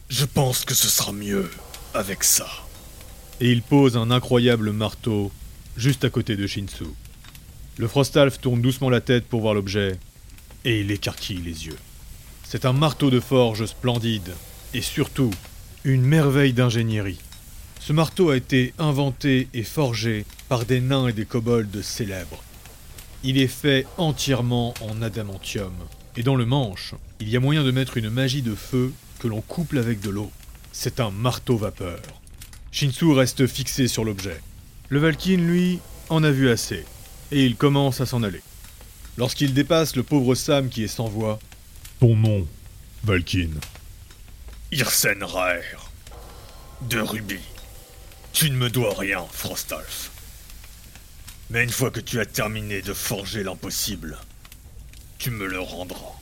Je 0.09 0.25
pense 0.25 0.64
que 0.64 0.75
ce 0.75 0.88
sera 0.88 1.12
mieux 1.12 1.50
avec 1.95 2.25
ça. 2.25 2.49
Et 3.40 3.52
il 3.52 3.62
pose 3.62 3.97
un 3.97 4.11
incroyable 4.11 4.73
marteau 4.73 5.30
juste 5.76 6.04
à 6.04 6.11
côté 6.11 6.37
de 6.37 6.47
Shinsu. 6.47 6.85
Le 7.76 7.87
Frostalf 7.87 8.40
tourne 8.40 8.61
doucement 8.61 8.90
la 8.90 9.00
tête 9.00 9.26
pour 9.26 9.40
voir 9.40 9.54
l'objet, 9.54 9.97
et 10.64 10.80
il 10.80 10.90
écarquille 10.90 11.42
les 11.42 11.66
yeux. 11.66 11.78
C'est 12.42 12.64
un 12.64 12.73
marteau 12.73 13.11
de 13.11 13.21
forge 13.21 13.66
splendide, 13.66 14.33
et 14.75 14.83
surtout 14.83 15.30
une 15.85 16.02
merveille 16.02 16.52
d'ingénierie. 16.52 17.21
Ce 17.78 17.92
marteau 17.92 18.30
a 18.30 18.37
été 18.37 18.75
inventé 18.78 19.49
et 19.54 19.62
forgé 19.62 20.26
par 20.49 20.64
des 20.64 20.80
nains 20.80 21.07
et 21.07 21.12
des 21.12 21.25
kobolds 21.25 21.83
célèbres. 21.83 22.42
Il 23.23 23.40
est 23.40 23.47
fait 23.47 23.87
entièrement 23.97 24.75
en 24.80 25.00
adamantium. 25.00 25.73
Et 26.16 26.25
dans 26.25 26.35
le 26.35 26.47
manche, 26.47 26.95
il 27.21 27.28
y 27.28 27.37
a 27.37 27.40
moyen 27.40 27.62
de 27.62 27.71
mettre 27.71 27.97
une 27.97 28.11
magie 28.11 28.42
de 28.42 28.57
feu 28.57 28.92
que 29.21 29.28
l'on 29.28 29.40
couple 29.40 29.78
avec 29.78 30.00
de 30.00 30.11
l'eau. 30.11 30.30
C'est 30.73 30.99
un 30.99 31.11
marteau 31.11 31.57
vapeur. 31.57 32.00
Shinsu 32.78 33.11
reste 33.11 33.49
fixé 33.49 33.88
sur 33.88 34.04
l'objet. 34.04 34.40
Le 34.88 35.00
Valkyne, 35.00 35.44
lui, 35.44 35.80
en 36.11 36.23
a 36.23 36.30
vu 36.30 36.49
assez, 36.49 36.85
et 37.32 37.44
il 37.44 37.56
commence 37.56 38.00
à 38.00 38.06
s'en 38.06 38.23
aller. 38.23 38.40
Lorsqu'il 39.16 39.52
dépasse 39.52 39.97
le 39.97 40.04
pauvre 40.04 40.37
Sam 40.37 40.68
qui 40.68 40.85
est 40.85 40.87
sans 40.87 41.08
voix, 41.08 41.40
Ton 41.99 42.14
nom, 42.14 42.47
Valkyne. 43.02 43.58
Irsen 44.70 45.25
Raer. 45.25 45.90
De 46.82 47.00
Ruby. 47.00 47.40
Tu 48.32 48.49
ne 48.49 48.56
me 48.56 48.70
dois 48.70 48.94
rien, 48.97 49.26
Frostolf. 49.32 50.12
Mais 51.50 51.64
une 51.64 51.70
fois 51.70 51.90
que 51.90 51.99
tu 51.99 52.20
as 52.20 52.26
terminé 52.26 52.80
de 52.80 52.92
forger 52.92 53.42
l'impossible, 53.42 54.16
tu 55.18 55.32
me 55.32 55.47
le 55.47 55.58
rendras. 55.58 56.14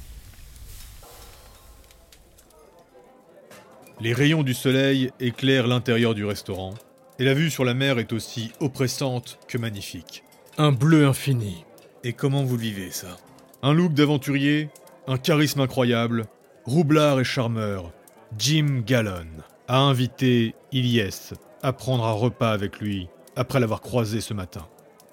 Les 3.98 4.12
rayons 4.12 4.42
du 4.42 4.52
soleil 4.52 5.10
éclairent 5.20 5.66
l'intérieur 5.66 6.14
du 6.14 6.26
restaurant, 6.26 6.74
et 7.18 7.24
la 7.24 7.32
vue 7.32 7.50
sur 7.50 7.64
la 7.64 7.72
mer 7.72 7.98
est 7.98 8.12
aussi 8.12 8.52
oppressante 8.60 9.38
que 9.48 9.56
magnifique. 9.56 10.22
Un 10.58 10.72
bleu 10.72 11.06
infini. 11.06 11.64
Et 12.04 12.12
comment 12.12 12.44
vous 12.44 12.56
le 12.56 12.62
vivez 12.62 12.90
ça? 12.90 13.16
Un 13.62 13.72
look 13.72 13.94
d'aventurier, 13.94 14.68
un 15.06 15.16
charisme 15.16 15.60
incroyable, 15.60 16.26
roublard 16.66 17.20
et 17.20 17.24
charmeur, 17.24 17.90
Jim 18.38 18.82
Gallon 18.86 19.28
a 19.66 19.78
invité 19.78 20.54
Ilyes 20.72 21.32
à 21.62 21.72
prendre 21.72 22.04
un 22.04 22.12
repas 22.12 22.50
avec 22.50 22.80
lui 22.80 23.08
après 23.34 23.60
l'avoir 23.60 23.80
croisé 23.80 24.20
ce 24.20 24.34
matin. 24.34 24.66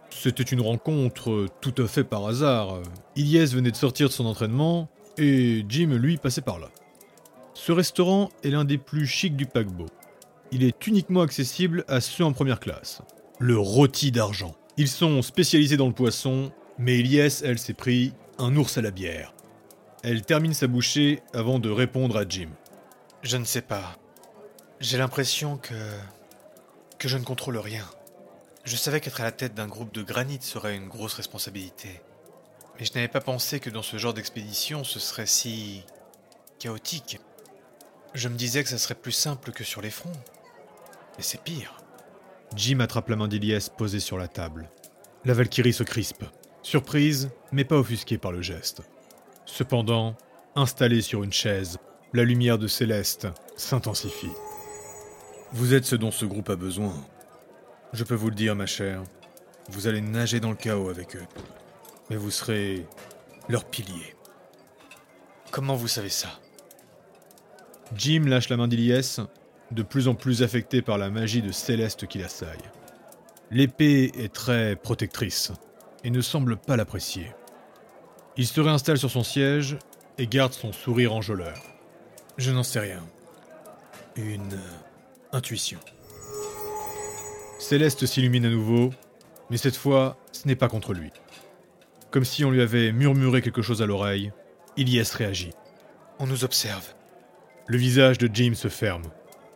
C'était 0.09 0.43
une 0.43 0.61
rencontre 0.61 1.47
tout 1.61 1.73
à 1.81 1.87
fait 1.87 2.03
par 2.03 2.27
hasard. 2.27 2.81
Ilyes 3.15 3.55
venait 3.55 3.71
de 3.71 3.77
sortir 3.77 4.09
de 4.09 4.13
son 4.13 4.25
entraînement 4.25 4.89
et 5.17 5.63
Jim, 5.69 5.97
lui, 5.97 6.17
passait 6.17 6.41
par 6.41 6.59
là. 6.59 6.67
Ce 7.65 7.71
restaurant 7.71 8.29
est 8.43 8.49
l'un 8.49 8.65
des 8.65 8.77
plus 8.77 9.07
chics 9.07 9.37
du 9.37 9.45
paquebot. 9.45 9.87
Il 10.51 10.65
est 10.65 10.85
uniquement 10.85 11.21
accessible 11.21 11.85
à 11.87 12.01
ceux 12.01 12.25
en 12.25 12.33
première 12.33 12.59
classe. 12.59 13.01
Le 13.39 13.57
rôti 13.57 14.11
d'argent. 14.11 14.53
Ils 14.75 14.89
sont 14.89 15.21
spécialisés 15.21 15.77
dans 15.77 15.87
le 15.87 15.93
poisson, 15.93 16.51
mais 16.77 16.99
Ilyes, 16.99 17.41
elle, 17.41 17.57
s'est 17.57 17.73
pris 17.73 18.11
un 18.37 18.53
ours 18.57 18.77
à 18.77 18.81
la 18.81 18.91
bière. 18.91 19.33
Elle 20.03 20.23
termine 20.23 20.53
sa 20.53 20.67
bouchée 20.67 21.21
avant 21.33 21.57
de 21.57 21.69
répondre 21.69 22.17
à 22.17 22.27
Jim. 22.27 22.49
Je 23.21 23.37
ne 23.37 23.45
sais 23.45 23.61
pas. 23.61 23.97
J'ai 24.81 24.97
l'impression 24.97 25.55
que. 25.55 25.73
que 26.99 27.07
je 27.07 27.17
ne 27.17 27.23
contrôle 27.23 27.55
rien. 27.59 27.85
Je 28.65 28.75
savais 28.75 28.99
qu'être 28.99 29.21
à 29.21 29.23
la 29.23 29.31
tête 29.31 29.53
d'un 29.53 29.69
groupe 29.69 29.93
de 29.93 30.03
granit 30.03 30.39
serait 30.41 30.75
une 30.75 30.89
grosse 30.89 31.13
responsabilité. 31.13 32.01
Mais 32.77 32.83
je 32.83 32.91
n'avais 32.93 33.07
pas 33.07 33.21
pensé 33.21 33.61
que 33.61 33.69
dans 33.69 33.83
ce 33.83 33.95
genre 33.95 34.13
d'expédition, 34.13 34.83
ce 34.83 34.99
serait 34.99 35.27
si. 35.27 35.85
chaotique. 36.59 37.21
Je 38.13 38.27
me 38.27 38.35
disais 38.35 38.63
que 38.63 38.69
ça 38.69 38.77
serait 38.77 38.95
plus 38.95 39.11
simple 39.11 39.51
que 39.51 39.63
sur 39.63 39.81
les 39.81 39.89
fronts. 39.89 40.11
Mais 41.17 41.23
c'est 41.23 41.41
pire. 41.41 41.75
Jim 42.55 42.79
attrape 42.79 43.09
la 43.09 43.15
main 43.15 43.27
d'Ilyes 43.27 43.69
posée 43.75 43.99
sur 43.99 44.17
la 44.17 44.27
table. 44.27 44.69
La 45.25 45.33
Valkyrie 45.33 45.73
se 45.73 45.83
crispe. 45.83 46.23
Surprise, 46.61 47.31
mais 47.51 47.63
pas 47.63 47.77
offusquée 47.77 48.19
par 48.19 48.31
le 48.31 48.41
geste. 48.41 48.81
Cependant, 49.45 50.15
installée 50.55 51.01
sur 51.01 51.23
une 51.23 51.33
chaise, 51.33 51.79
la 52.13 52.23
lumière 52.23 52.59
de 52.59 52.67
Céleste 52.67 53.27
s'intensifie. 53.57 54.31
Vous 55.51 55.73
êtes 55.73 55.85
ce 55.85 55.95
dont 55.95 56.11
ce 56.11 56.25
groupe 56.25 56.49
a 56.49 56.55
besoin. 56.55 56.93
Je 57.93 58.03
peux 58.03 58.15
vous 58.15 58.29
le 58.29 58.35
dire, 58.35 58.55
ma 58.55 58.65
chère. 58.67 59.03
Vous 59.69 59.87
allez 59.87 60.01
nager 60.01 60.39
dans 60.39 60.51
le 60.51 60.55
chaos 60.55 60.89
avec 60.89 61.15
eux. 61.15 61.25
Mais 62.09 62.15
vous 62.15 62.31
serez 62.31 62.85
leur 63.49 63.65
pilier. 63.65 64.15
Comment 65.51 65.75
vous 65.75 65.87
savez 65.87 66.09
ça? 66.09 66.39
Jim 67.95 68.25
lâche 68.27 68.49
la 68.49 68.57
main 68.57 68.67
d'Iliès, 68.67 69.19
de 69.71 69.83
plus 69.83 70.07
en 70.07 70.15
plus 70.15 70.43
affecté 70.43 70.81
par 70.81 70.97
la 70.97 71.09
magie 71.09 71.41
de 71.41 71.51
Céleste 71.51 72.07
qui 72.07 72.17
l'assaille. 72.17 72.57
L'épée 73.51 74.11
est 74.17 74.33
très 74.33 74.75
protectrice 74.75 75.51
et 76.03 76.09
ne 76.09 76.21
semble 76.21 76.57
pas 76.57 76.75
l'apprécier. 76.75 77.31
Il 78.37 78.47
se 78.47 78.61
réinstalle 78.61 78.97
sur 78.97 79.11
son 79.11 79.23
siège 79.23 79.77
et 80.17 80.27
garde 80.27 80.53
son 80.53 80.71
sourire 80.71 81.13
enjôleur. 81.13 81.61
Je 82.37 82.51
n'en 82.51 82.63
sais 82.63 82.79
rien. 82.79 83.03
Une 84.15 84.53
euh, 84.53 85.33
intuition. 85.33 85.79
Céleste 87.59 88.05
s'illumine 88.05 88.45
à 88.45 88.49
nouveau, 88.49 88.91
mais 89.49 89.57
cette 89.57 89.75
fois, 89.75 90.17
ce 90.31 90.47
n'est 90.47 90.55
pas 90.55 90.67
contre 90.67 90.93
lui. 90.93 91.11
Comme 92.09 92.25
si 92.25 92.43
on 92.43 92.51
lui 92.51 92.61
avait 92.61 92.91
murmuré 92.91 93.41
quelque 93.41 93.61
chose 93.61 93.81
à 93.81 93.85
l'oreille, 93.85 94.31
Ilyes 94.77 95.03
réagit. 95.13 95.51
On 96.19 96.27
nous 96.27 96.43
observe. 96.43 96.93
Le 97.65 97.77
visage 97.77 98.17
de 98.17 98.29
Jim 98.33 98.55
se 98.55 98.67
ferme. 98.67 99.03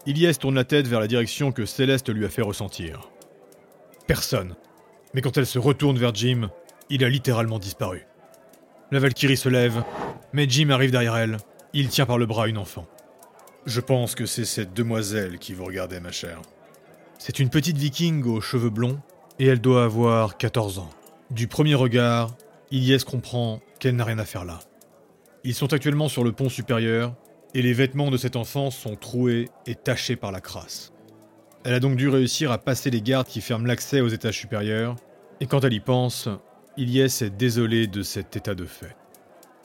Ilyes 0.05 0.37
tourne 0.37 0.55
la 0.55 0.63
tête 0.63 0.87
vers 0.87 1.01
la 1.01 1.07
direction 1.07 1.51
que 1.51 1.65
Céleste 1.65 2.07
lui 2.07 2.25
a 2.25 2.29
fait 2.29 2.41
ressentir. 2.41 3.09
Personne. 4.07 4.55
Mais 5.13 5.21
quand 5.21 5.37
elle 5.37 5.45
se 5.45 5.59
retourne 5.59 5.97
vers 5.97 6.15
Jim, 6.15 6.49
il 6.89 7.03
a 7.03 7.09
littéralement 7.09 7.59
disparu. 7.59 8.05
La 8.91 8.99
Valkyrie 8.99 9.35
se 9.35 9.49
lève, 9.49 9.83
mais 10.31 10.47
Jim 10.47 10.69
arrive 10.69 10.91
derrière 10.91 11.17
elle. 11.17 11.37
Il 11.73 11.89
tient 11.89 12.05
par 12.05 12.17
le 12.17 12.25
bras 12.25 12.47
une 12.47 12.57
enfant. 12.57 12.87
Je 13.65 13.81
pense 13.81 14.15
que 14.15 14.25
c'est 14.25 14.45
cette 14.45 14.73
demoiselle 14.73 15.37
qui 15.39 15.53
vous 15.53 15.65
regardait, 15.65 15.99
ma 15.99 16.13
chère. 16.13 16.41
C'est 17.17 17.39
une 17.39 17.49
petite 17.49 17.77
viking 17.77 18.23
aux 18.23 18.39
cheveux 18.39 18.69
blonds, 18.69 19.01
et 19.39 19.47
elle 19.47 19.59
doit 19.59 19.83
avoir 19.83 20.37
14 20.37 20.79
ans. 20.79 20.89
Du 21.29 21.47
premier 21.47 21.75
regard, 21.75 22.37
Ilyes 22.71 23.03
comprend 23.03 23.59
qu'elle 23.79 23.97
n'a 23.97 24.05
rien 24.05 24.19
à 24.19 24.25
faire 24.25 24.45
là. 24.45 24.59
Ils 25.43 25.53
sont 25.53 25.73
actuellement 25.73 26.07
sur 26.07 26.23
le 26.23 26.31
pont 26.31 26.47
supérieur, 26.47 27.13
et 27.53 27.61
les 27.61 27.73
vêtements 27.73 28.11
de 28.11 28.17
cet 28.17 28.35
enfant 28.35 28.71
sont 28.71 28.95
troués 28.95 29.49
et 29.65 29.75
tachés 29.75 30.15
par 30.15 30.31
la 30.31 30.41
crasse. 30.41 30.93
Elle 31.63 31.73
a 31.73 31.79
donc 31.79 31.95
dû 31.95 32.07
réussir 32.07 32.51
à 32.51 32.57
passer 32.57 32.89
les 32.89 33.01
gardes 33.01 33.27
qui 33.27 33.41
ferment 33.41 33.65
l'accès 33.65 34.01
aux 34.01 34.07
étages 34.07 34.39
supérieurs, 34.39 34.95
et 35.39 35.47
quand 35.47 35.63
elle 35.63 35.73
y 35.73 35.79
pense, 35.79 36.29
Ilyes 36.77 37.23
est 37.23 37.35
désolé 37.35 37.87
de 37.87 38.03
cet 38.03 38.35
état 38.35 38.55
de 38.55 38.65
fait. 38.65 38.95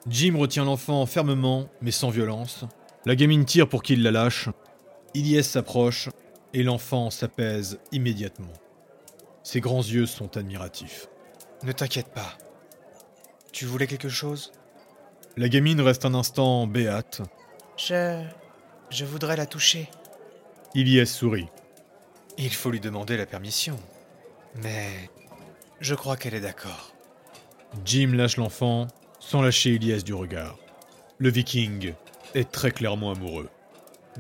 Jim 0.08 0.34
retient 0.36 0.64
l'enfant 0.64 1.06
fermement, 1.06 1.68
mais 1.80 1.90
sans 1.90 2.10
violence. 2.10 2.64
La 3.04 3.14
gamine 3.14 3.44
tire 3.44 3.68
pour 3.68 3.82
qu'il 3.82 4.02
la 4.02 4.10
lâche. 4.10 4.48
Ilyes 5.14 5.44
s'approche, 5.44 6.08
et 6.54 6.62
l'enfant 6.62 7.10
s'apaise 7.10 7.78
immédiatement. 7.92 8.52
Ses 9.42 9.60
grands 9.60 9.82
yeux 9.82 10.06
sont 10.06 10.36
admiratifs. 10.36 11.08
Ne 11.62 11.72
t'inquiète 11.72 12.12
pas. 12.12 12.36
Tu 13.52 13.66
voulais 13.66 13.86
quelque 13.86 14.08
chose? 14.08 14.52
La 15.36 15.48
gamine 15.48 15.80
reste 15.80 16.04
un 16.04 16.14
instant 16.14 16.66
béate. 16.66 17.22
Je. 17.86 18.22
Je 18.90 19.04
voudrais 19.04 19.36
la 19.36 19.46
toucher. 19.46 19.88
Ilyes 20.74 21.06
sourit. 21.06 21.48
Il 22.38 22.52
faut 22.52 22.70
lui 22.70 22.80
demander 22.80 23.16
la 23.16 23.26
permission. 23.26 23.76
Mais. 24.62 25.10
Je 25.80 25.94
crois 25.94 26.16
qu'elle 26.16 26.34
est 26.34 26.40
d'accord. 26.40 26.94
Jim 27.84 28.12
lâche 28.14 28.36
l'enfant 28.36 28.86
sans 29.18 29.42
lâcher 29.42 29.70
Ilyes 29.70 30.04
du 30.04 30.14
regard. 30.14 30.58
Le 31.18 31.30
viking 31.30 31.94
est 32.34 32.52
très 32.52 32.70
clairement 32.70 33.10
amoureux. 33.10 33.48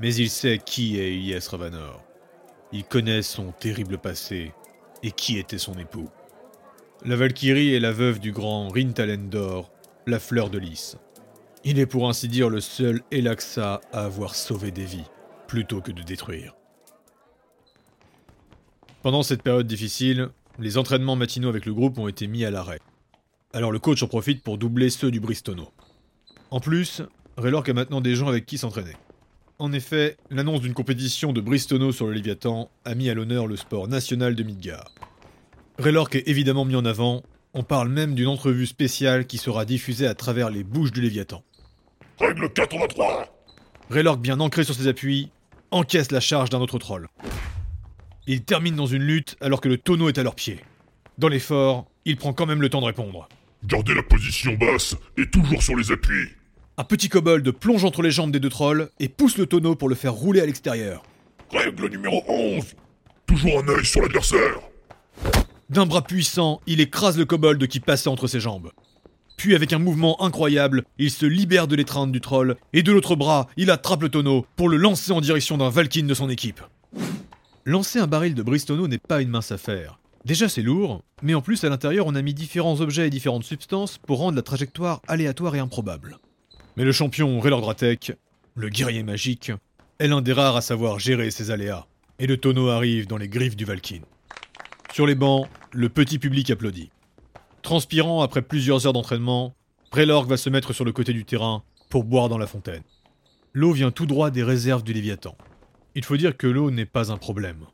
Mais 0.00 0.12
il 0.14 0.30
sait 0.30 0.58
qui 0.58 0.98
est 0.98 1.14
Ilyes 1.14 1.46
Ravanor. 1.48 2.02
Il 2.72 2.84
connaît 2.84 3.22
son 3.22 3.52
terrible 3.52 3.98
passé 3.98 4.52
et 5.02 5.12
qui 5.12 5.38
était 5.38 5.58
son 5.58 5.78
époux. 5.78 6.08
La 7.04 7.16
Valkyrie 7.16 7.74
est 7.74 7.80
la 7.80 7.92
veuve 7.92 8.18
du 8.18 8.32
grand 8.32 8.68
Rintalendor, 8.68 9.70
la 10.06 10.18
fleur 10.18 10.50
de 10.50 10.58
lys. 10.58 10.96
Il 11.64 11.78
est 11.78 11.86
pour 11.86 12.08
ainsi 12.08 12.26
dire 12.26 12.48
le 12.48 12.60
seul 12.60 13.02
Elaxa 13.12 13.80
à 13.92 14.04
avoir 14.04 14.34
sauvé 14.34 14.72
des 14.72 14.84
vies, 14.84 15.06
plutôt 15.46 15.80
que 15.80 15.92
de 15.92 16.02
détruire. 16.02 16.54
Pendant 19.02 19.22
cette 19.22 19.42
période 19.42 19.66
difficile, 19.66 20.30
les 20.58 20.76
entraînements 20.76 21.14
matinaux 21.14 21.48
avec 21.48 21.64
le 21.64 21.72
groupe 21.72 21.98
ont 21.98 22.08
été 22.08 22.26
mis 22.26 22.44
à 22.44 22.50
l'arrêt. 22.50 22.80
Alors 23.52 23.70
le 23.70 23.78
coach 23.78 24.02
en 24.02 24.08
profite 24.08 24.42
pour 24.42 24.58
doubler 24.58 24.90
ceux 24.90 25.12
du 25.12 25.20
Bristono. 25.20 25.70
En 26.50 26.58
plus, 26.58 27.02
Raylork 27.36 27.68
a 27.68 27.74
maintenant 27.74 28.00
des 28.00 28.16
gens 28.16 28.28
avec 28.28 28.44
qui 28.44 28.58
s'entraîner. 28.58 28.96
En 29.60 29.72
effet, 29.72 30.16
l'annonce 30.30 30.62
d'une 30.62 30.74
compétition 30.74 31.32
de 31.32 31.40
Bristono 31.40 31.92
sur 31.92 32.06
le 32.06 32.12
Léviathan 32.12 32.70
a 32.84 32.94
mis 32.96 33.08
à 33.08 33.14
l'honneur 33.14 33.46
le 33.46 33.56
sport 33.56 33.86
national 33.86 34.34
de 34.34 34.42
Midgard. 34.42 34.90
Raylork 35.78 36.16
est 36.16 36.28
évidemment 36.28 36.64
mis 36.64 36.74
en 36.74 36.84
avant, 36.84 37.22
on 37.54 37.62
parle 37.62 37.88
même 37.88 38.14
d'une 38.14 38.28
entrevue 38.28 38.66
spéciale 38.66 39.26
qui 39.26 39.38
sera 39.38 39.64
diffusée 39.64 40.06
à 40.06 40.14
travers 40.14 40.50
les 40.50 40.64
bouches 40.64 40.90
du 40.90 41.00
Léviathan. 41.00 41.44
Règle 42.18 42.52
83 42.52 43.28
Raylork, 43.90 44.20
bien 44.20 44.40
ancré 44.40 44.64
sur 44.64 44.74
ses 44.74 44.86
appuis, 44.86 45.30
encaisse 45.70 46.10
la 46.12 46.20
charge 46.20 46.50
d'un 46.50 46.60
autre 46.60 46.78
troll. 46.78 47.08
Il 48.26 48.42
termine 48.44 48.76
dans 48.76 48.86
une 48.86 49.02
lutte 49.02 49.36
alors 49.40 49.60
que 49.60 49.68
le 49.68 49.78
tonneau 49.78 50.08
est 50.08 50.18
à 50.18 50.22
leurs 50.22 50.34
pieds. 50.34 50.60
Dans 51.18 51.28
l'effort, 51.28 51.86
il 52.04 52.16
prend 52.16 52.32
quand 52.32 52.46
même 52.46 52.62
le 52.62 52.68
temps 52.68 52.80
de 52.80 52.86
répondre. 52.86 53.28
Gardez 53.64 53.94
la 53.94 54.02
position 54.02 54.54
basse 54.54 54.96
et 55.16 55.28
toujours 55.28 55.62
sur 55.62 55.76
les 55.76 55.90
appuis. 55.92 56.28
Un 56.78 56.84
petit 56.84 57.08
kobold 57.08 57.50
plonge 57.52 57.84
entre 57.84 58.02
les 58.02 58.10
jambes 58.10 58.32
des 58.32 58.40
deux 58.40 58.48
trolls 58.48 58.88
et 58.98 59.08
pousse 59.08 59.36
le 59.36 59.46
tonneau 59.46 59.74
pour 59.74 59.88
le 59.88 59.94
faire 59.94 60.14
rouler 60.14 60.40
à 60.40 60.46
l'extérieur. 60.46 61.02
Règle 61.52 61.88
numéro 61.90 62.24
11 62.28 62.64
toujours 63.32 63.62
un 63.62 63.68
œil 63.68 63.84
sur 63.84 64.02
l'adversaire. 64.02 64.60
D'un 65.70 65.86
bras 65.86 66.02
puissant, 66.02 66.60
il 66.66 66.80
écrase 66.80 67.16
le 67.16 67.24
kobold 67.24 67.66
qui 67.66 67.80
passait 67.80 68.08
entre 68.08 68.26
ses 68.26 68.40
jambes. 68.40 68.70
Puis 69.42 69.56
avec 69.56 69.72
un 69.72 69.80
mouvement 69.80 70.22
incroyable, 70.22 70.84
il 70.98 71.10
se 71.10 71.26
libère 71.26 71.66
de 71.66 71.74
l'étreinte 71.74 72.12
du 72.12 72.20
troll, 72.20 72.54
et 72.72 72.84
de 72.84 72.92
l'autre 72.92 73.16
bras, 73.16 73.48
il 73.56 73.72
attrape 73.72 74.02
le 74.02 74.08
tonneau 74.08 74.46
pour 74.54 74.68
le 74.68 74.76
lancer 74.76 75.10
en 75.10 75.20
direction 75.20 75.58
d'un 75.58 75.68
Valkyne 75.68 76.06
de 76.06 76.14
son 76.14 76.30
équipe. 76.30 76.60
Lancer 77.64 77.98
un 77.98 78.06
baril 78.06 78.36
de 78.36 78.42
Bristono 78.44 78.86
n'est 78.86 78.98
pas 78.98 79.20
une 79.20 79.30
mince 79.30 79.50
affaire. 79.50 79.98
Déjà 80.24 80.48
c'est 80.48 80.62
lourd, 80.62 81.02
mais 81.22 81.34
en 81.34 81.40
plus 81.40 81.64
à 81.64 81.68
l'intérieur 81.68 82.06
on 82.06 82.14
a 82.14 82.22
mis 82.22 82.34
différents 82.34 82.80
objets 82.80 83.08
et 83.08 83.10
différentes 83.10 83.42
substances 83.42 83.98
pour 83.98 84.18
rendre 84.18 84.36
la 84.36 84.42
trajectoire 84.42 85.02
aléatoire 85.08 85.56
et 85.56 85.58
improbable. 85.58 86.18
Mais 86.76 86.84
le 86.84 86.92
champion 86.92 87.40
Raylord 87.40 87.62
Dratek, 87.62 88.12
le 88.54 88.68
guerrier 88.68 89.02
magique, 89.02 89.50
est 89.98 90.06
l'un 90.06 90.22
des 90.22 90.34
rares 90.34 90.54
à 90.54 90.62
savoir 90.62 91.00
gérer 91.00 91.32
ces 91.32 91.50
aléas, 91.50 91.88
et 92.20 92.28
le 92.28 92.36
tonneau 92.36 92.68
arrive 92.68 93.08
dans 93.08 93.18
les 93.18 93.28
griffes 93.28 93.56
du 93.56 93.64
Valkyne. 93.64 94.04
Sur 94.92 95.04
les 95.04 95.16
bancs, 95.16 95.48
le 95.72 95.88
petit 95.88 96.20
public 96.20 96.48
applaudit. 96.52 96.92
Transpirant 97.62 98.22
après 98.22 98.42
plusieurs 98.42 98.86
heures 98.86 98.92
d'entraînement, 98.92 99.54
Raylord 99.92 100.26
va 100.26 100.36
se 100.36 100.50
mettre 100.50 100.72
sur 100.72 100.84
le 100.84 100.92
côté 100.92 101.12
du 101.12 101.24
terrain 101.24 101.62
pour 101.90 102.02
boire 102.02 102.28
dans 102.28 102.38
la 102.38 102.48
fontaine. 102.48 102.82
L'eau 103.52 103.72
vient 103.72 103.92
tout 103.92 104.06
droit 104.06 104.30
des 104.30 104.42
réserves 104.42 104.82
du 104.82 104.92
Léviathan. 104.92 105.36
Il 105.94 106.04
faut 106.04 106.16
dire 106.16 106.36
que 106.36 106.48
l'eau 106.48 106.72
n'est 106.72 106.86
pas 106.86 107.12
un 107.12 107.18
problème. 107.18 107.66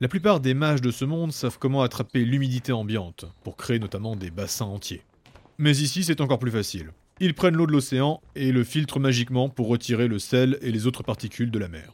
La 0.00 0.06
plupart 0.06 0.38
des 0.38 0.54
mages 0.54 0.82
de 0.82 0.92
ce 0.92 1.04
monde 1.04 1.32
savent 1.32 1.58
comment 1.58 1.82
attraper 1.82 2.24
l'humidité 2.24 2.72
ambiante, 2.72 3.24
pour 3.42 3.56
créer 3.56 3.80
notamment 3.80 4.14
des 4.14 4.30
bassins 4.30 4.66
entiers. 4.66 5.02
Mais 5.58 5.78
ici, 5.78 6.04
c'est 6.04 6.20
encore 6.20 6.38
plus 6.38 6.50
facile. 6.50 6.90
Ils 7.20 7.34
prennent 7.34 7.56
l'eau 7.56 7.66
de 7.66 7.72
l'océan 7.72 8.20
et 8.36 8.52
le 8.52 8.62
filtrent 8.62 9.00
magiquement 9.00 9.48
pour 9.48 9.66
retirer 9.66 10.06
le 10.06 10.18
sel 10.18 10.58
et 10.62 10.70
les 10.70 10.86
autres 10.86 11.02
particules 11.02 11.50
de 11.50 11.58
la 11.58 11.68
mer. 11.68 11.92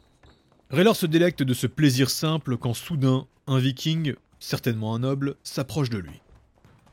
Raylor 0.69 0.95
se 0.95 1.05
délecte 1.05 1.41
de 1.41 1.53
ce 1.53 1.67
plaisir 1.67 2.09
simple 2.09 2.57
quand 2.57 2.73
soudain, 2.73 3.25
un 3.47 3.57
viking, 3.57 4.13
certainement 4.39 4.93
un 4.93 4.99
noble, 4.99 5.35
s'approche 5.43 5.89
de 5.89 5.97
lui. 5.97 6.21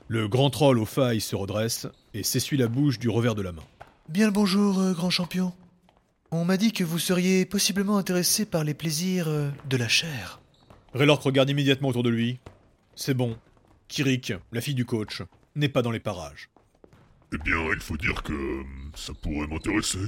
Le 0.09 0.27
grand 0.27 0.49
troll 0.51 0.79
aux 0.79 0.87
failles 0.87 1.21
se 1.21 1.37
redresse 1.37 1.87
et 2.15 2.23
s'essuie 2.23 2.57
la 2.57 2.69
bouche 2.69 2.99
du 2.99 3.09
revers 3.11 3.35
de 3.35 3.43
la 3.43 3.53
main. 3.53 3.63
Bien 4.09 4.27
le 4.27 4.33
bonjour, 4.33 4.79
euh, 4.79 4.95
grand 4.95 5.11
champion. 5.11 5.53
On 6.31 6.45
m'a 6.45 6.57
dit 6.57 6.73
que 6.73 6.85
vous 6.85 6.99
seriez 6.99 7.45
possiblement 7.45 7.99
intéressé 7.99 8.47
par 8.47 8.65
les 8.65 8.75
plaisirs 8.75 9.29
euh, 9.29 9.51
de 9.69 9.77
la 9.77 9.89
chair. 9.89 10.41
Raylord 10.95 11.23
regarde 11.23 11.51
immédiatement 11.51 11.89
autour 11.89 12.03
de 12.03 12.09
lui. 12.09 12.39
C'est 12.97 13.15
bon. 13.15 13.37
Kirik, 13.89 14.33
la 14.53 14.61
fille 14.63 14.75
du 14.75 14.87
coach, 14.87 15.23
n'est 15.55 15.69
pas 15.69 15.83
dans 15.83 15.91
les 15.91 16.01
parages. 16.01 16.49
Eh 17.35 17.39
bien, 17.39 17.59
il 17.75 17.81
faut 17.81 17.97
dire 17.99 18.23
que 18.23 18.33
euh, 18.33 18.63
ça 18.95 19.13
pourrait 19.23 19.47
m'intéresser. 19.47 19.99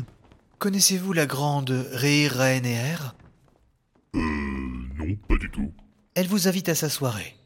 Connaissez-vous 0.58 1.12
la 1.12 1.26
grande 1.26 1.70
Reir 1.92 2.32
Raeneer 2.32 3.14
Euh, 4.14 4.18
non, 4.18 5.14
pas 5.28 5.36
du 5.36 5.50
tout. 5.50 5.72
Elle 6.14 6.26
vous 6.26 6.48
invite 6.48 6.70
à 6.70 6.74
sa 6.74 6.88
soirée. 6.88 7.36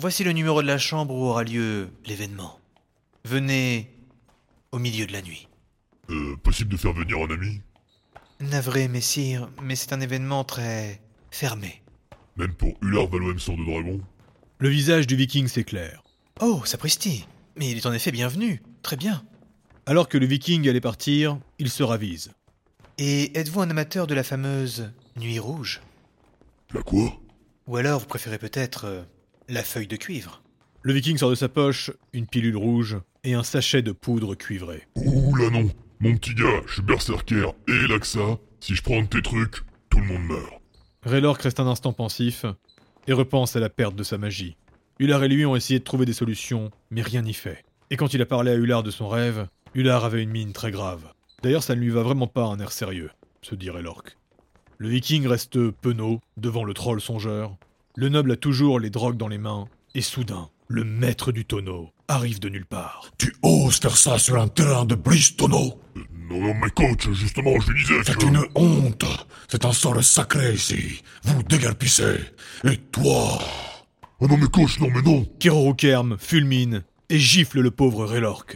Voici 0.00 0.22
le 0.22 0.30
numéro 0.30 0.62
de 0.62 0.66
la 0.68 0.78
chambre 0.78 1.12
où 1.12 1.24
aura 1.24 1.42
lieu 1.42 1.88
l'événement. 2.06 2.60
Venez 3.24 3.90
au 4.70 4.78
milieu 4.78 5.06
de 5.06 5.12
la 5.12 5.22
nuit. 5.22 5.48
Euh, 6.08 6.36
possible 6.36 6.70
de 6.70 6.76
faire 6.76 6.92
venir 6.92 7.18
un 7.18 7.34
ami? 7.34 7.60
Navré, 8.38 8.86
messire, 8.86 9.50
mais 9.60 9.74
c'est 9.74 9.92
un 9.92 10.00
événement 10.00 10.44
très 10.44 11.00
fermé. 11.32 11.82
Même 12.36 12.54
pour 12.54 12.74
Ular 12.80 13.08
Valoem 13.08 13.40
Sang 13.40 13.56
de 13.56 13.64
Dragon? 13.64 14.00
Le 14.58 14.68
visage 14.68 15.08
du 15.08 15.16
viking 15.16 15.48
s'éclaire. 15.48 16.04
Oh, 16.40 16.62
sapristi 16.64 17.26
Mais 17.56 17.68
il 17.68 17.78
est 17.78 17.86
en 17.86 17.92
effet 17.92 18.12
bienvenu. 18.12 18.62
Très 18.82 18.96
bien. 18.96 19.24
Alors 19.84 20.08
que 20.08 20.16
le 20.16 20.26
viking 20.26 20.68
allait 20.68 20.80
partir, 20.80 21.40
il 21.58 21.70
se 21.70 21.82
ravise. 21.82 22.30
Et 22.98 23.36
êtes-vous 23.36 23.62
un 23.62 23.70
amateur 23.70 24.06
de 24.06 24.14
la 24.14 24.22
fameuse 24.22 24.92
Nuit 25.16 25.40
Rouge? 25.40 25.80
La 26.72 26.82
quoi? 26.82 27.18
Ou 27.66 27.76
alors 27.78 27.98
vous 27.98 28.06
préférez 28.06 28.38
peut-être 28.38 28.84
euh, 28.84 29.02
la 29.48 29.62
feuille 29.62 29.86
de 29.86 29.96
cuivre 29.96 30.42
Le 30.82 30.92
viking 30.92 31.16
sort 31.16 31.30
de 31.30 31.34
sa 31.34 31.48
poche 31.48 31.90
une 32.12 32.26
pilule 32.26 32.56
rouge 32.56 32.98
et 33.24 33.34
un 33.34 33.42
sachet 33.42 33.82
de 33.82 33.92
poudre 33.92 34.34
cuivrée. 34.34 34.86
Ouh 34.96 35.34
là 35.36 35.50
non 35.50 35.70
Mon 36.00 36.16
petit 36.16 36.34
gars, 36.34 36.62
je 36.66 36.74
suis 36.74 36.82
berserker 36.82 37.50
et 37.66 37.88
Laxa. 37.88 38.38
Si 38.60 38.74
je 38.74 38.82
prends 38.82 39.02
de 39.02 39.06
tes 39.06 39.22
trucs, 39.22 39.62
tout 39.90 39.98
le 39.98 40.06
monde 40.06 40.24
meurt. 40.24 40.60
Raylork 41.02 41.40
reste 41.42 41.60
un 41.60 41.66
instant 41.66 41.92
pensif 41.92 42.44
et 43.06 43.12
repense 43.12 43.56
à 43.56 43.60
la 43.60 43.70
perte 43.70 43.96
de 43.96 44.02
sa 44.02 44.18
magie. 44.18 44.56
Ular 44.98 45.24
et 45.24 45.28
lui 45.28 45.46
ont 45.46 45.56
essayé 45.56 45.78
de 45.78 45.84
trouver 45.84 46.04
des 46.06 46.12
solutions, 46.12 46.70
mais 46.90 47.02
rien 47.02 47.22
n'y 47.22 47.34
fait. 47.34 47.64
Et 47.90 47.96
quand 47.96 48.12
il 48.12 48.20
a 48.20 48.26
parlé 48.26 48.50
à 48.50 48.54
Ular 48.54 48.82
de 48.82 48.90
son 48.90 49.08
rêve, 49.08 49.46
Ular 49.74 50.04
avait 50.04 50.22
une 50.22 50.30
mine 50.30 50.52
très 50.52 50.70
grave. 50.70 51.12
D'ailleurs, 51.42 51.62
ça 51.62 51.74
ne 51.74 51.80
lui 51.80 51.90
va 51.90 52.02
vraiment 52.02 52.26
pas 52.26 52.44
un 52.44 52.58
air 52.58 52.72
sérieux, 52.72 53.10
se 53.40 53.54
dit 53.54 53.70
Raylork. 53.70 54.18
Le 54.76 54.88
viking 54.88 55.26
reste 55.26 55.70
penaud 55.70 56.20
devant 56.36 56.64
le 56.64 56.74
troll 56.74 57.00
songeur. 57.00 57.56
Le 58.00 58.08
noble 58.08 58.30
a 58.30 58.36
toujours 58.36 58.78
les 58.78 58.90
drogues 58.90 59.16
dans 59.16 59.26
les 59.26 59.38
mains, 59.38 59.66
et 59.96 60.02
soudain, 60.02 60.50
le 60.68 60.84
maître 60.84 61.32
du 61.32 61.44
tonneau 61.44 61.90
arrive 62.06 62.38
de 62.38 62.48
nulle 62.48 62.64
part. 62.64 63.10
Tu 63.18 63.34
oses 63.42 63.80
faire 63.80 63.96
ça 63.96 64.20
sur 64.20 64.40
un 64.40 64.46
terrain 64.46 64.84
de 64.84 64.94
Bristono 64.94 65.80
Euh, 65.96 66.00
non, 66.30 66.40
non, 66.40 66.54
mais 66.54 66.70
coach, 66.70 67.10
justement, 67.10 67.58
je 67.58 67.72
lui 67.72 67.82
disais 67.82 68.00
C'est 68.06 68.16
que... 68.16 68.26
une 68.26 68.44
honte. 68.54 69.04
C'est 69.48 69.64
un 69.64 69.72
sort 69.72 70.00
sacré 70.04 70.54
ici. 70.54 71.02
Vous 71.24 71.42
dégarpissez 71.42 72.20
Et 72.62 72.76
toi? 72.76 73.40
Oh 74.20 74.28
non, 74.28 74.36
mais 74.36 74.46
coach, 74.46 74.78
non, 74.78 74.90
mais 74.94 75.02
non. 75.02 75.26
Kerorokerm 75.40 76.18
fulmine 76.20 76.84
et 77.10 77.18
gifle 77.18 77.58
le 77.62 77.72
pauvre 77.72 78.04
Raylork. 78.04 78.54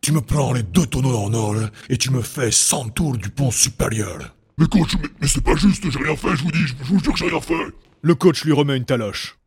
Tu 0.00 0.10
me 0.10 0.20
prends 0.20 0.52
les 0.52 0.64
deux 0.64 0.86
tonneaux 0.86 1.16
en 1.16 1.32
or 1.32 1.54
et 1.90 1.96
tu 1.96 2.10
me 2.10 2.22
fais 2.22 2.50
100 2.50 2.88
tours 2.88 3.16
du 3.16 3.28
pont 3.30 3.52
supérieur. 3.52 4.34
Mais 4.58 4.66
coach, 4.66 4.96
mais, 5.00 5.08
mais 5.20 5.28
c'est 5.28 5.44
pas 5.44 5.54
juste, 5.54 5.88
j'ai 5.88 5.98
rien 6.00 6.16
fait, 6.16 6.34
je 6.34 6.42
vous 6.42 6.50
dis, 6.50 6.66
je, 6.66 6.74
je 6.82 6.92
vous 6.92 6.98
jure 6.98 7.12
que 7.12 7.18
j'ai 7.20 7.28
rien 7.28 7.40
fait 7.40 7.54
Le 8.02 8.14
coach 8.14 8.44
lui 8.44 8.52
remet 8.52 8.78
une 8.78 8.86
taloche. 8.86 9.38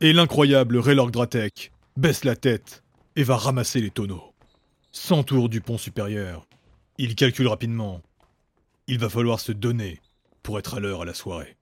Et 0.00 0.12
l'incroyable 0.12 0.76
Raylork 0.76 1.10
Dratek 1.10 1.72
baisse 1.96 2.22
la 2.22 2.36
tête 2.36 2.84
et 3.16 3.24
va 3.24 3.36
ramasser 3.36 3.80
les 3.80 3.90
tonneaux. 3.90 4.32
100 4.92 5.24
tours 5.24 5.48
du 5.48 5.60
pont 5.60 5.76
supérieur. 5.76 6.46
Il 6.98 7.16
calcule 7.16 7.48
rapidement. 7.48 8.00
Il 8.86 9.00
va 9.00 9.08
falloir 9.08 9.40
se 9.40 9.50
donner 9.50 10.00
pour 10.44 10.58
être 10.60 10.74
à 10.74 10.80
l'heure 10.80 11.02
à 11.02 11.04
la 11.04 11.14
soirée. 11.14 11.55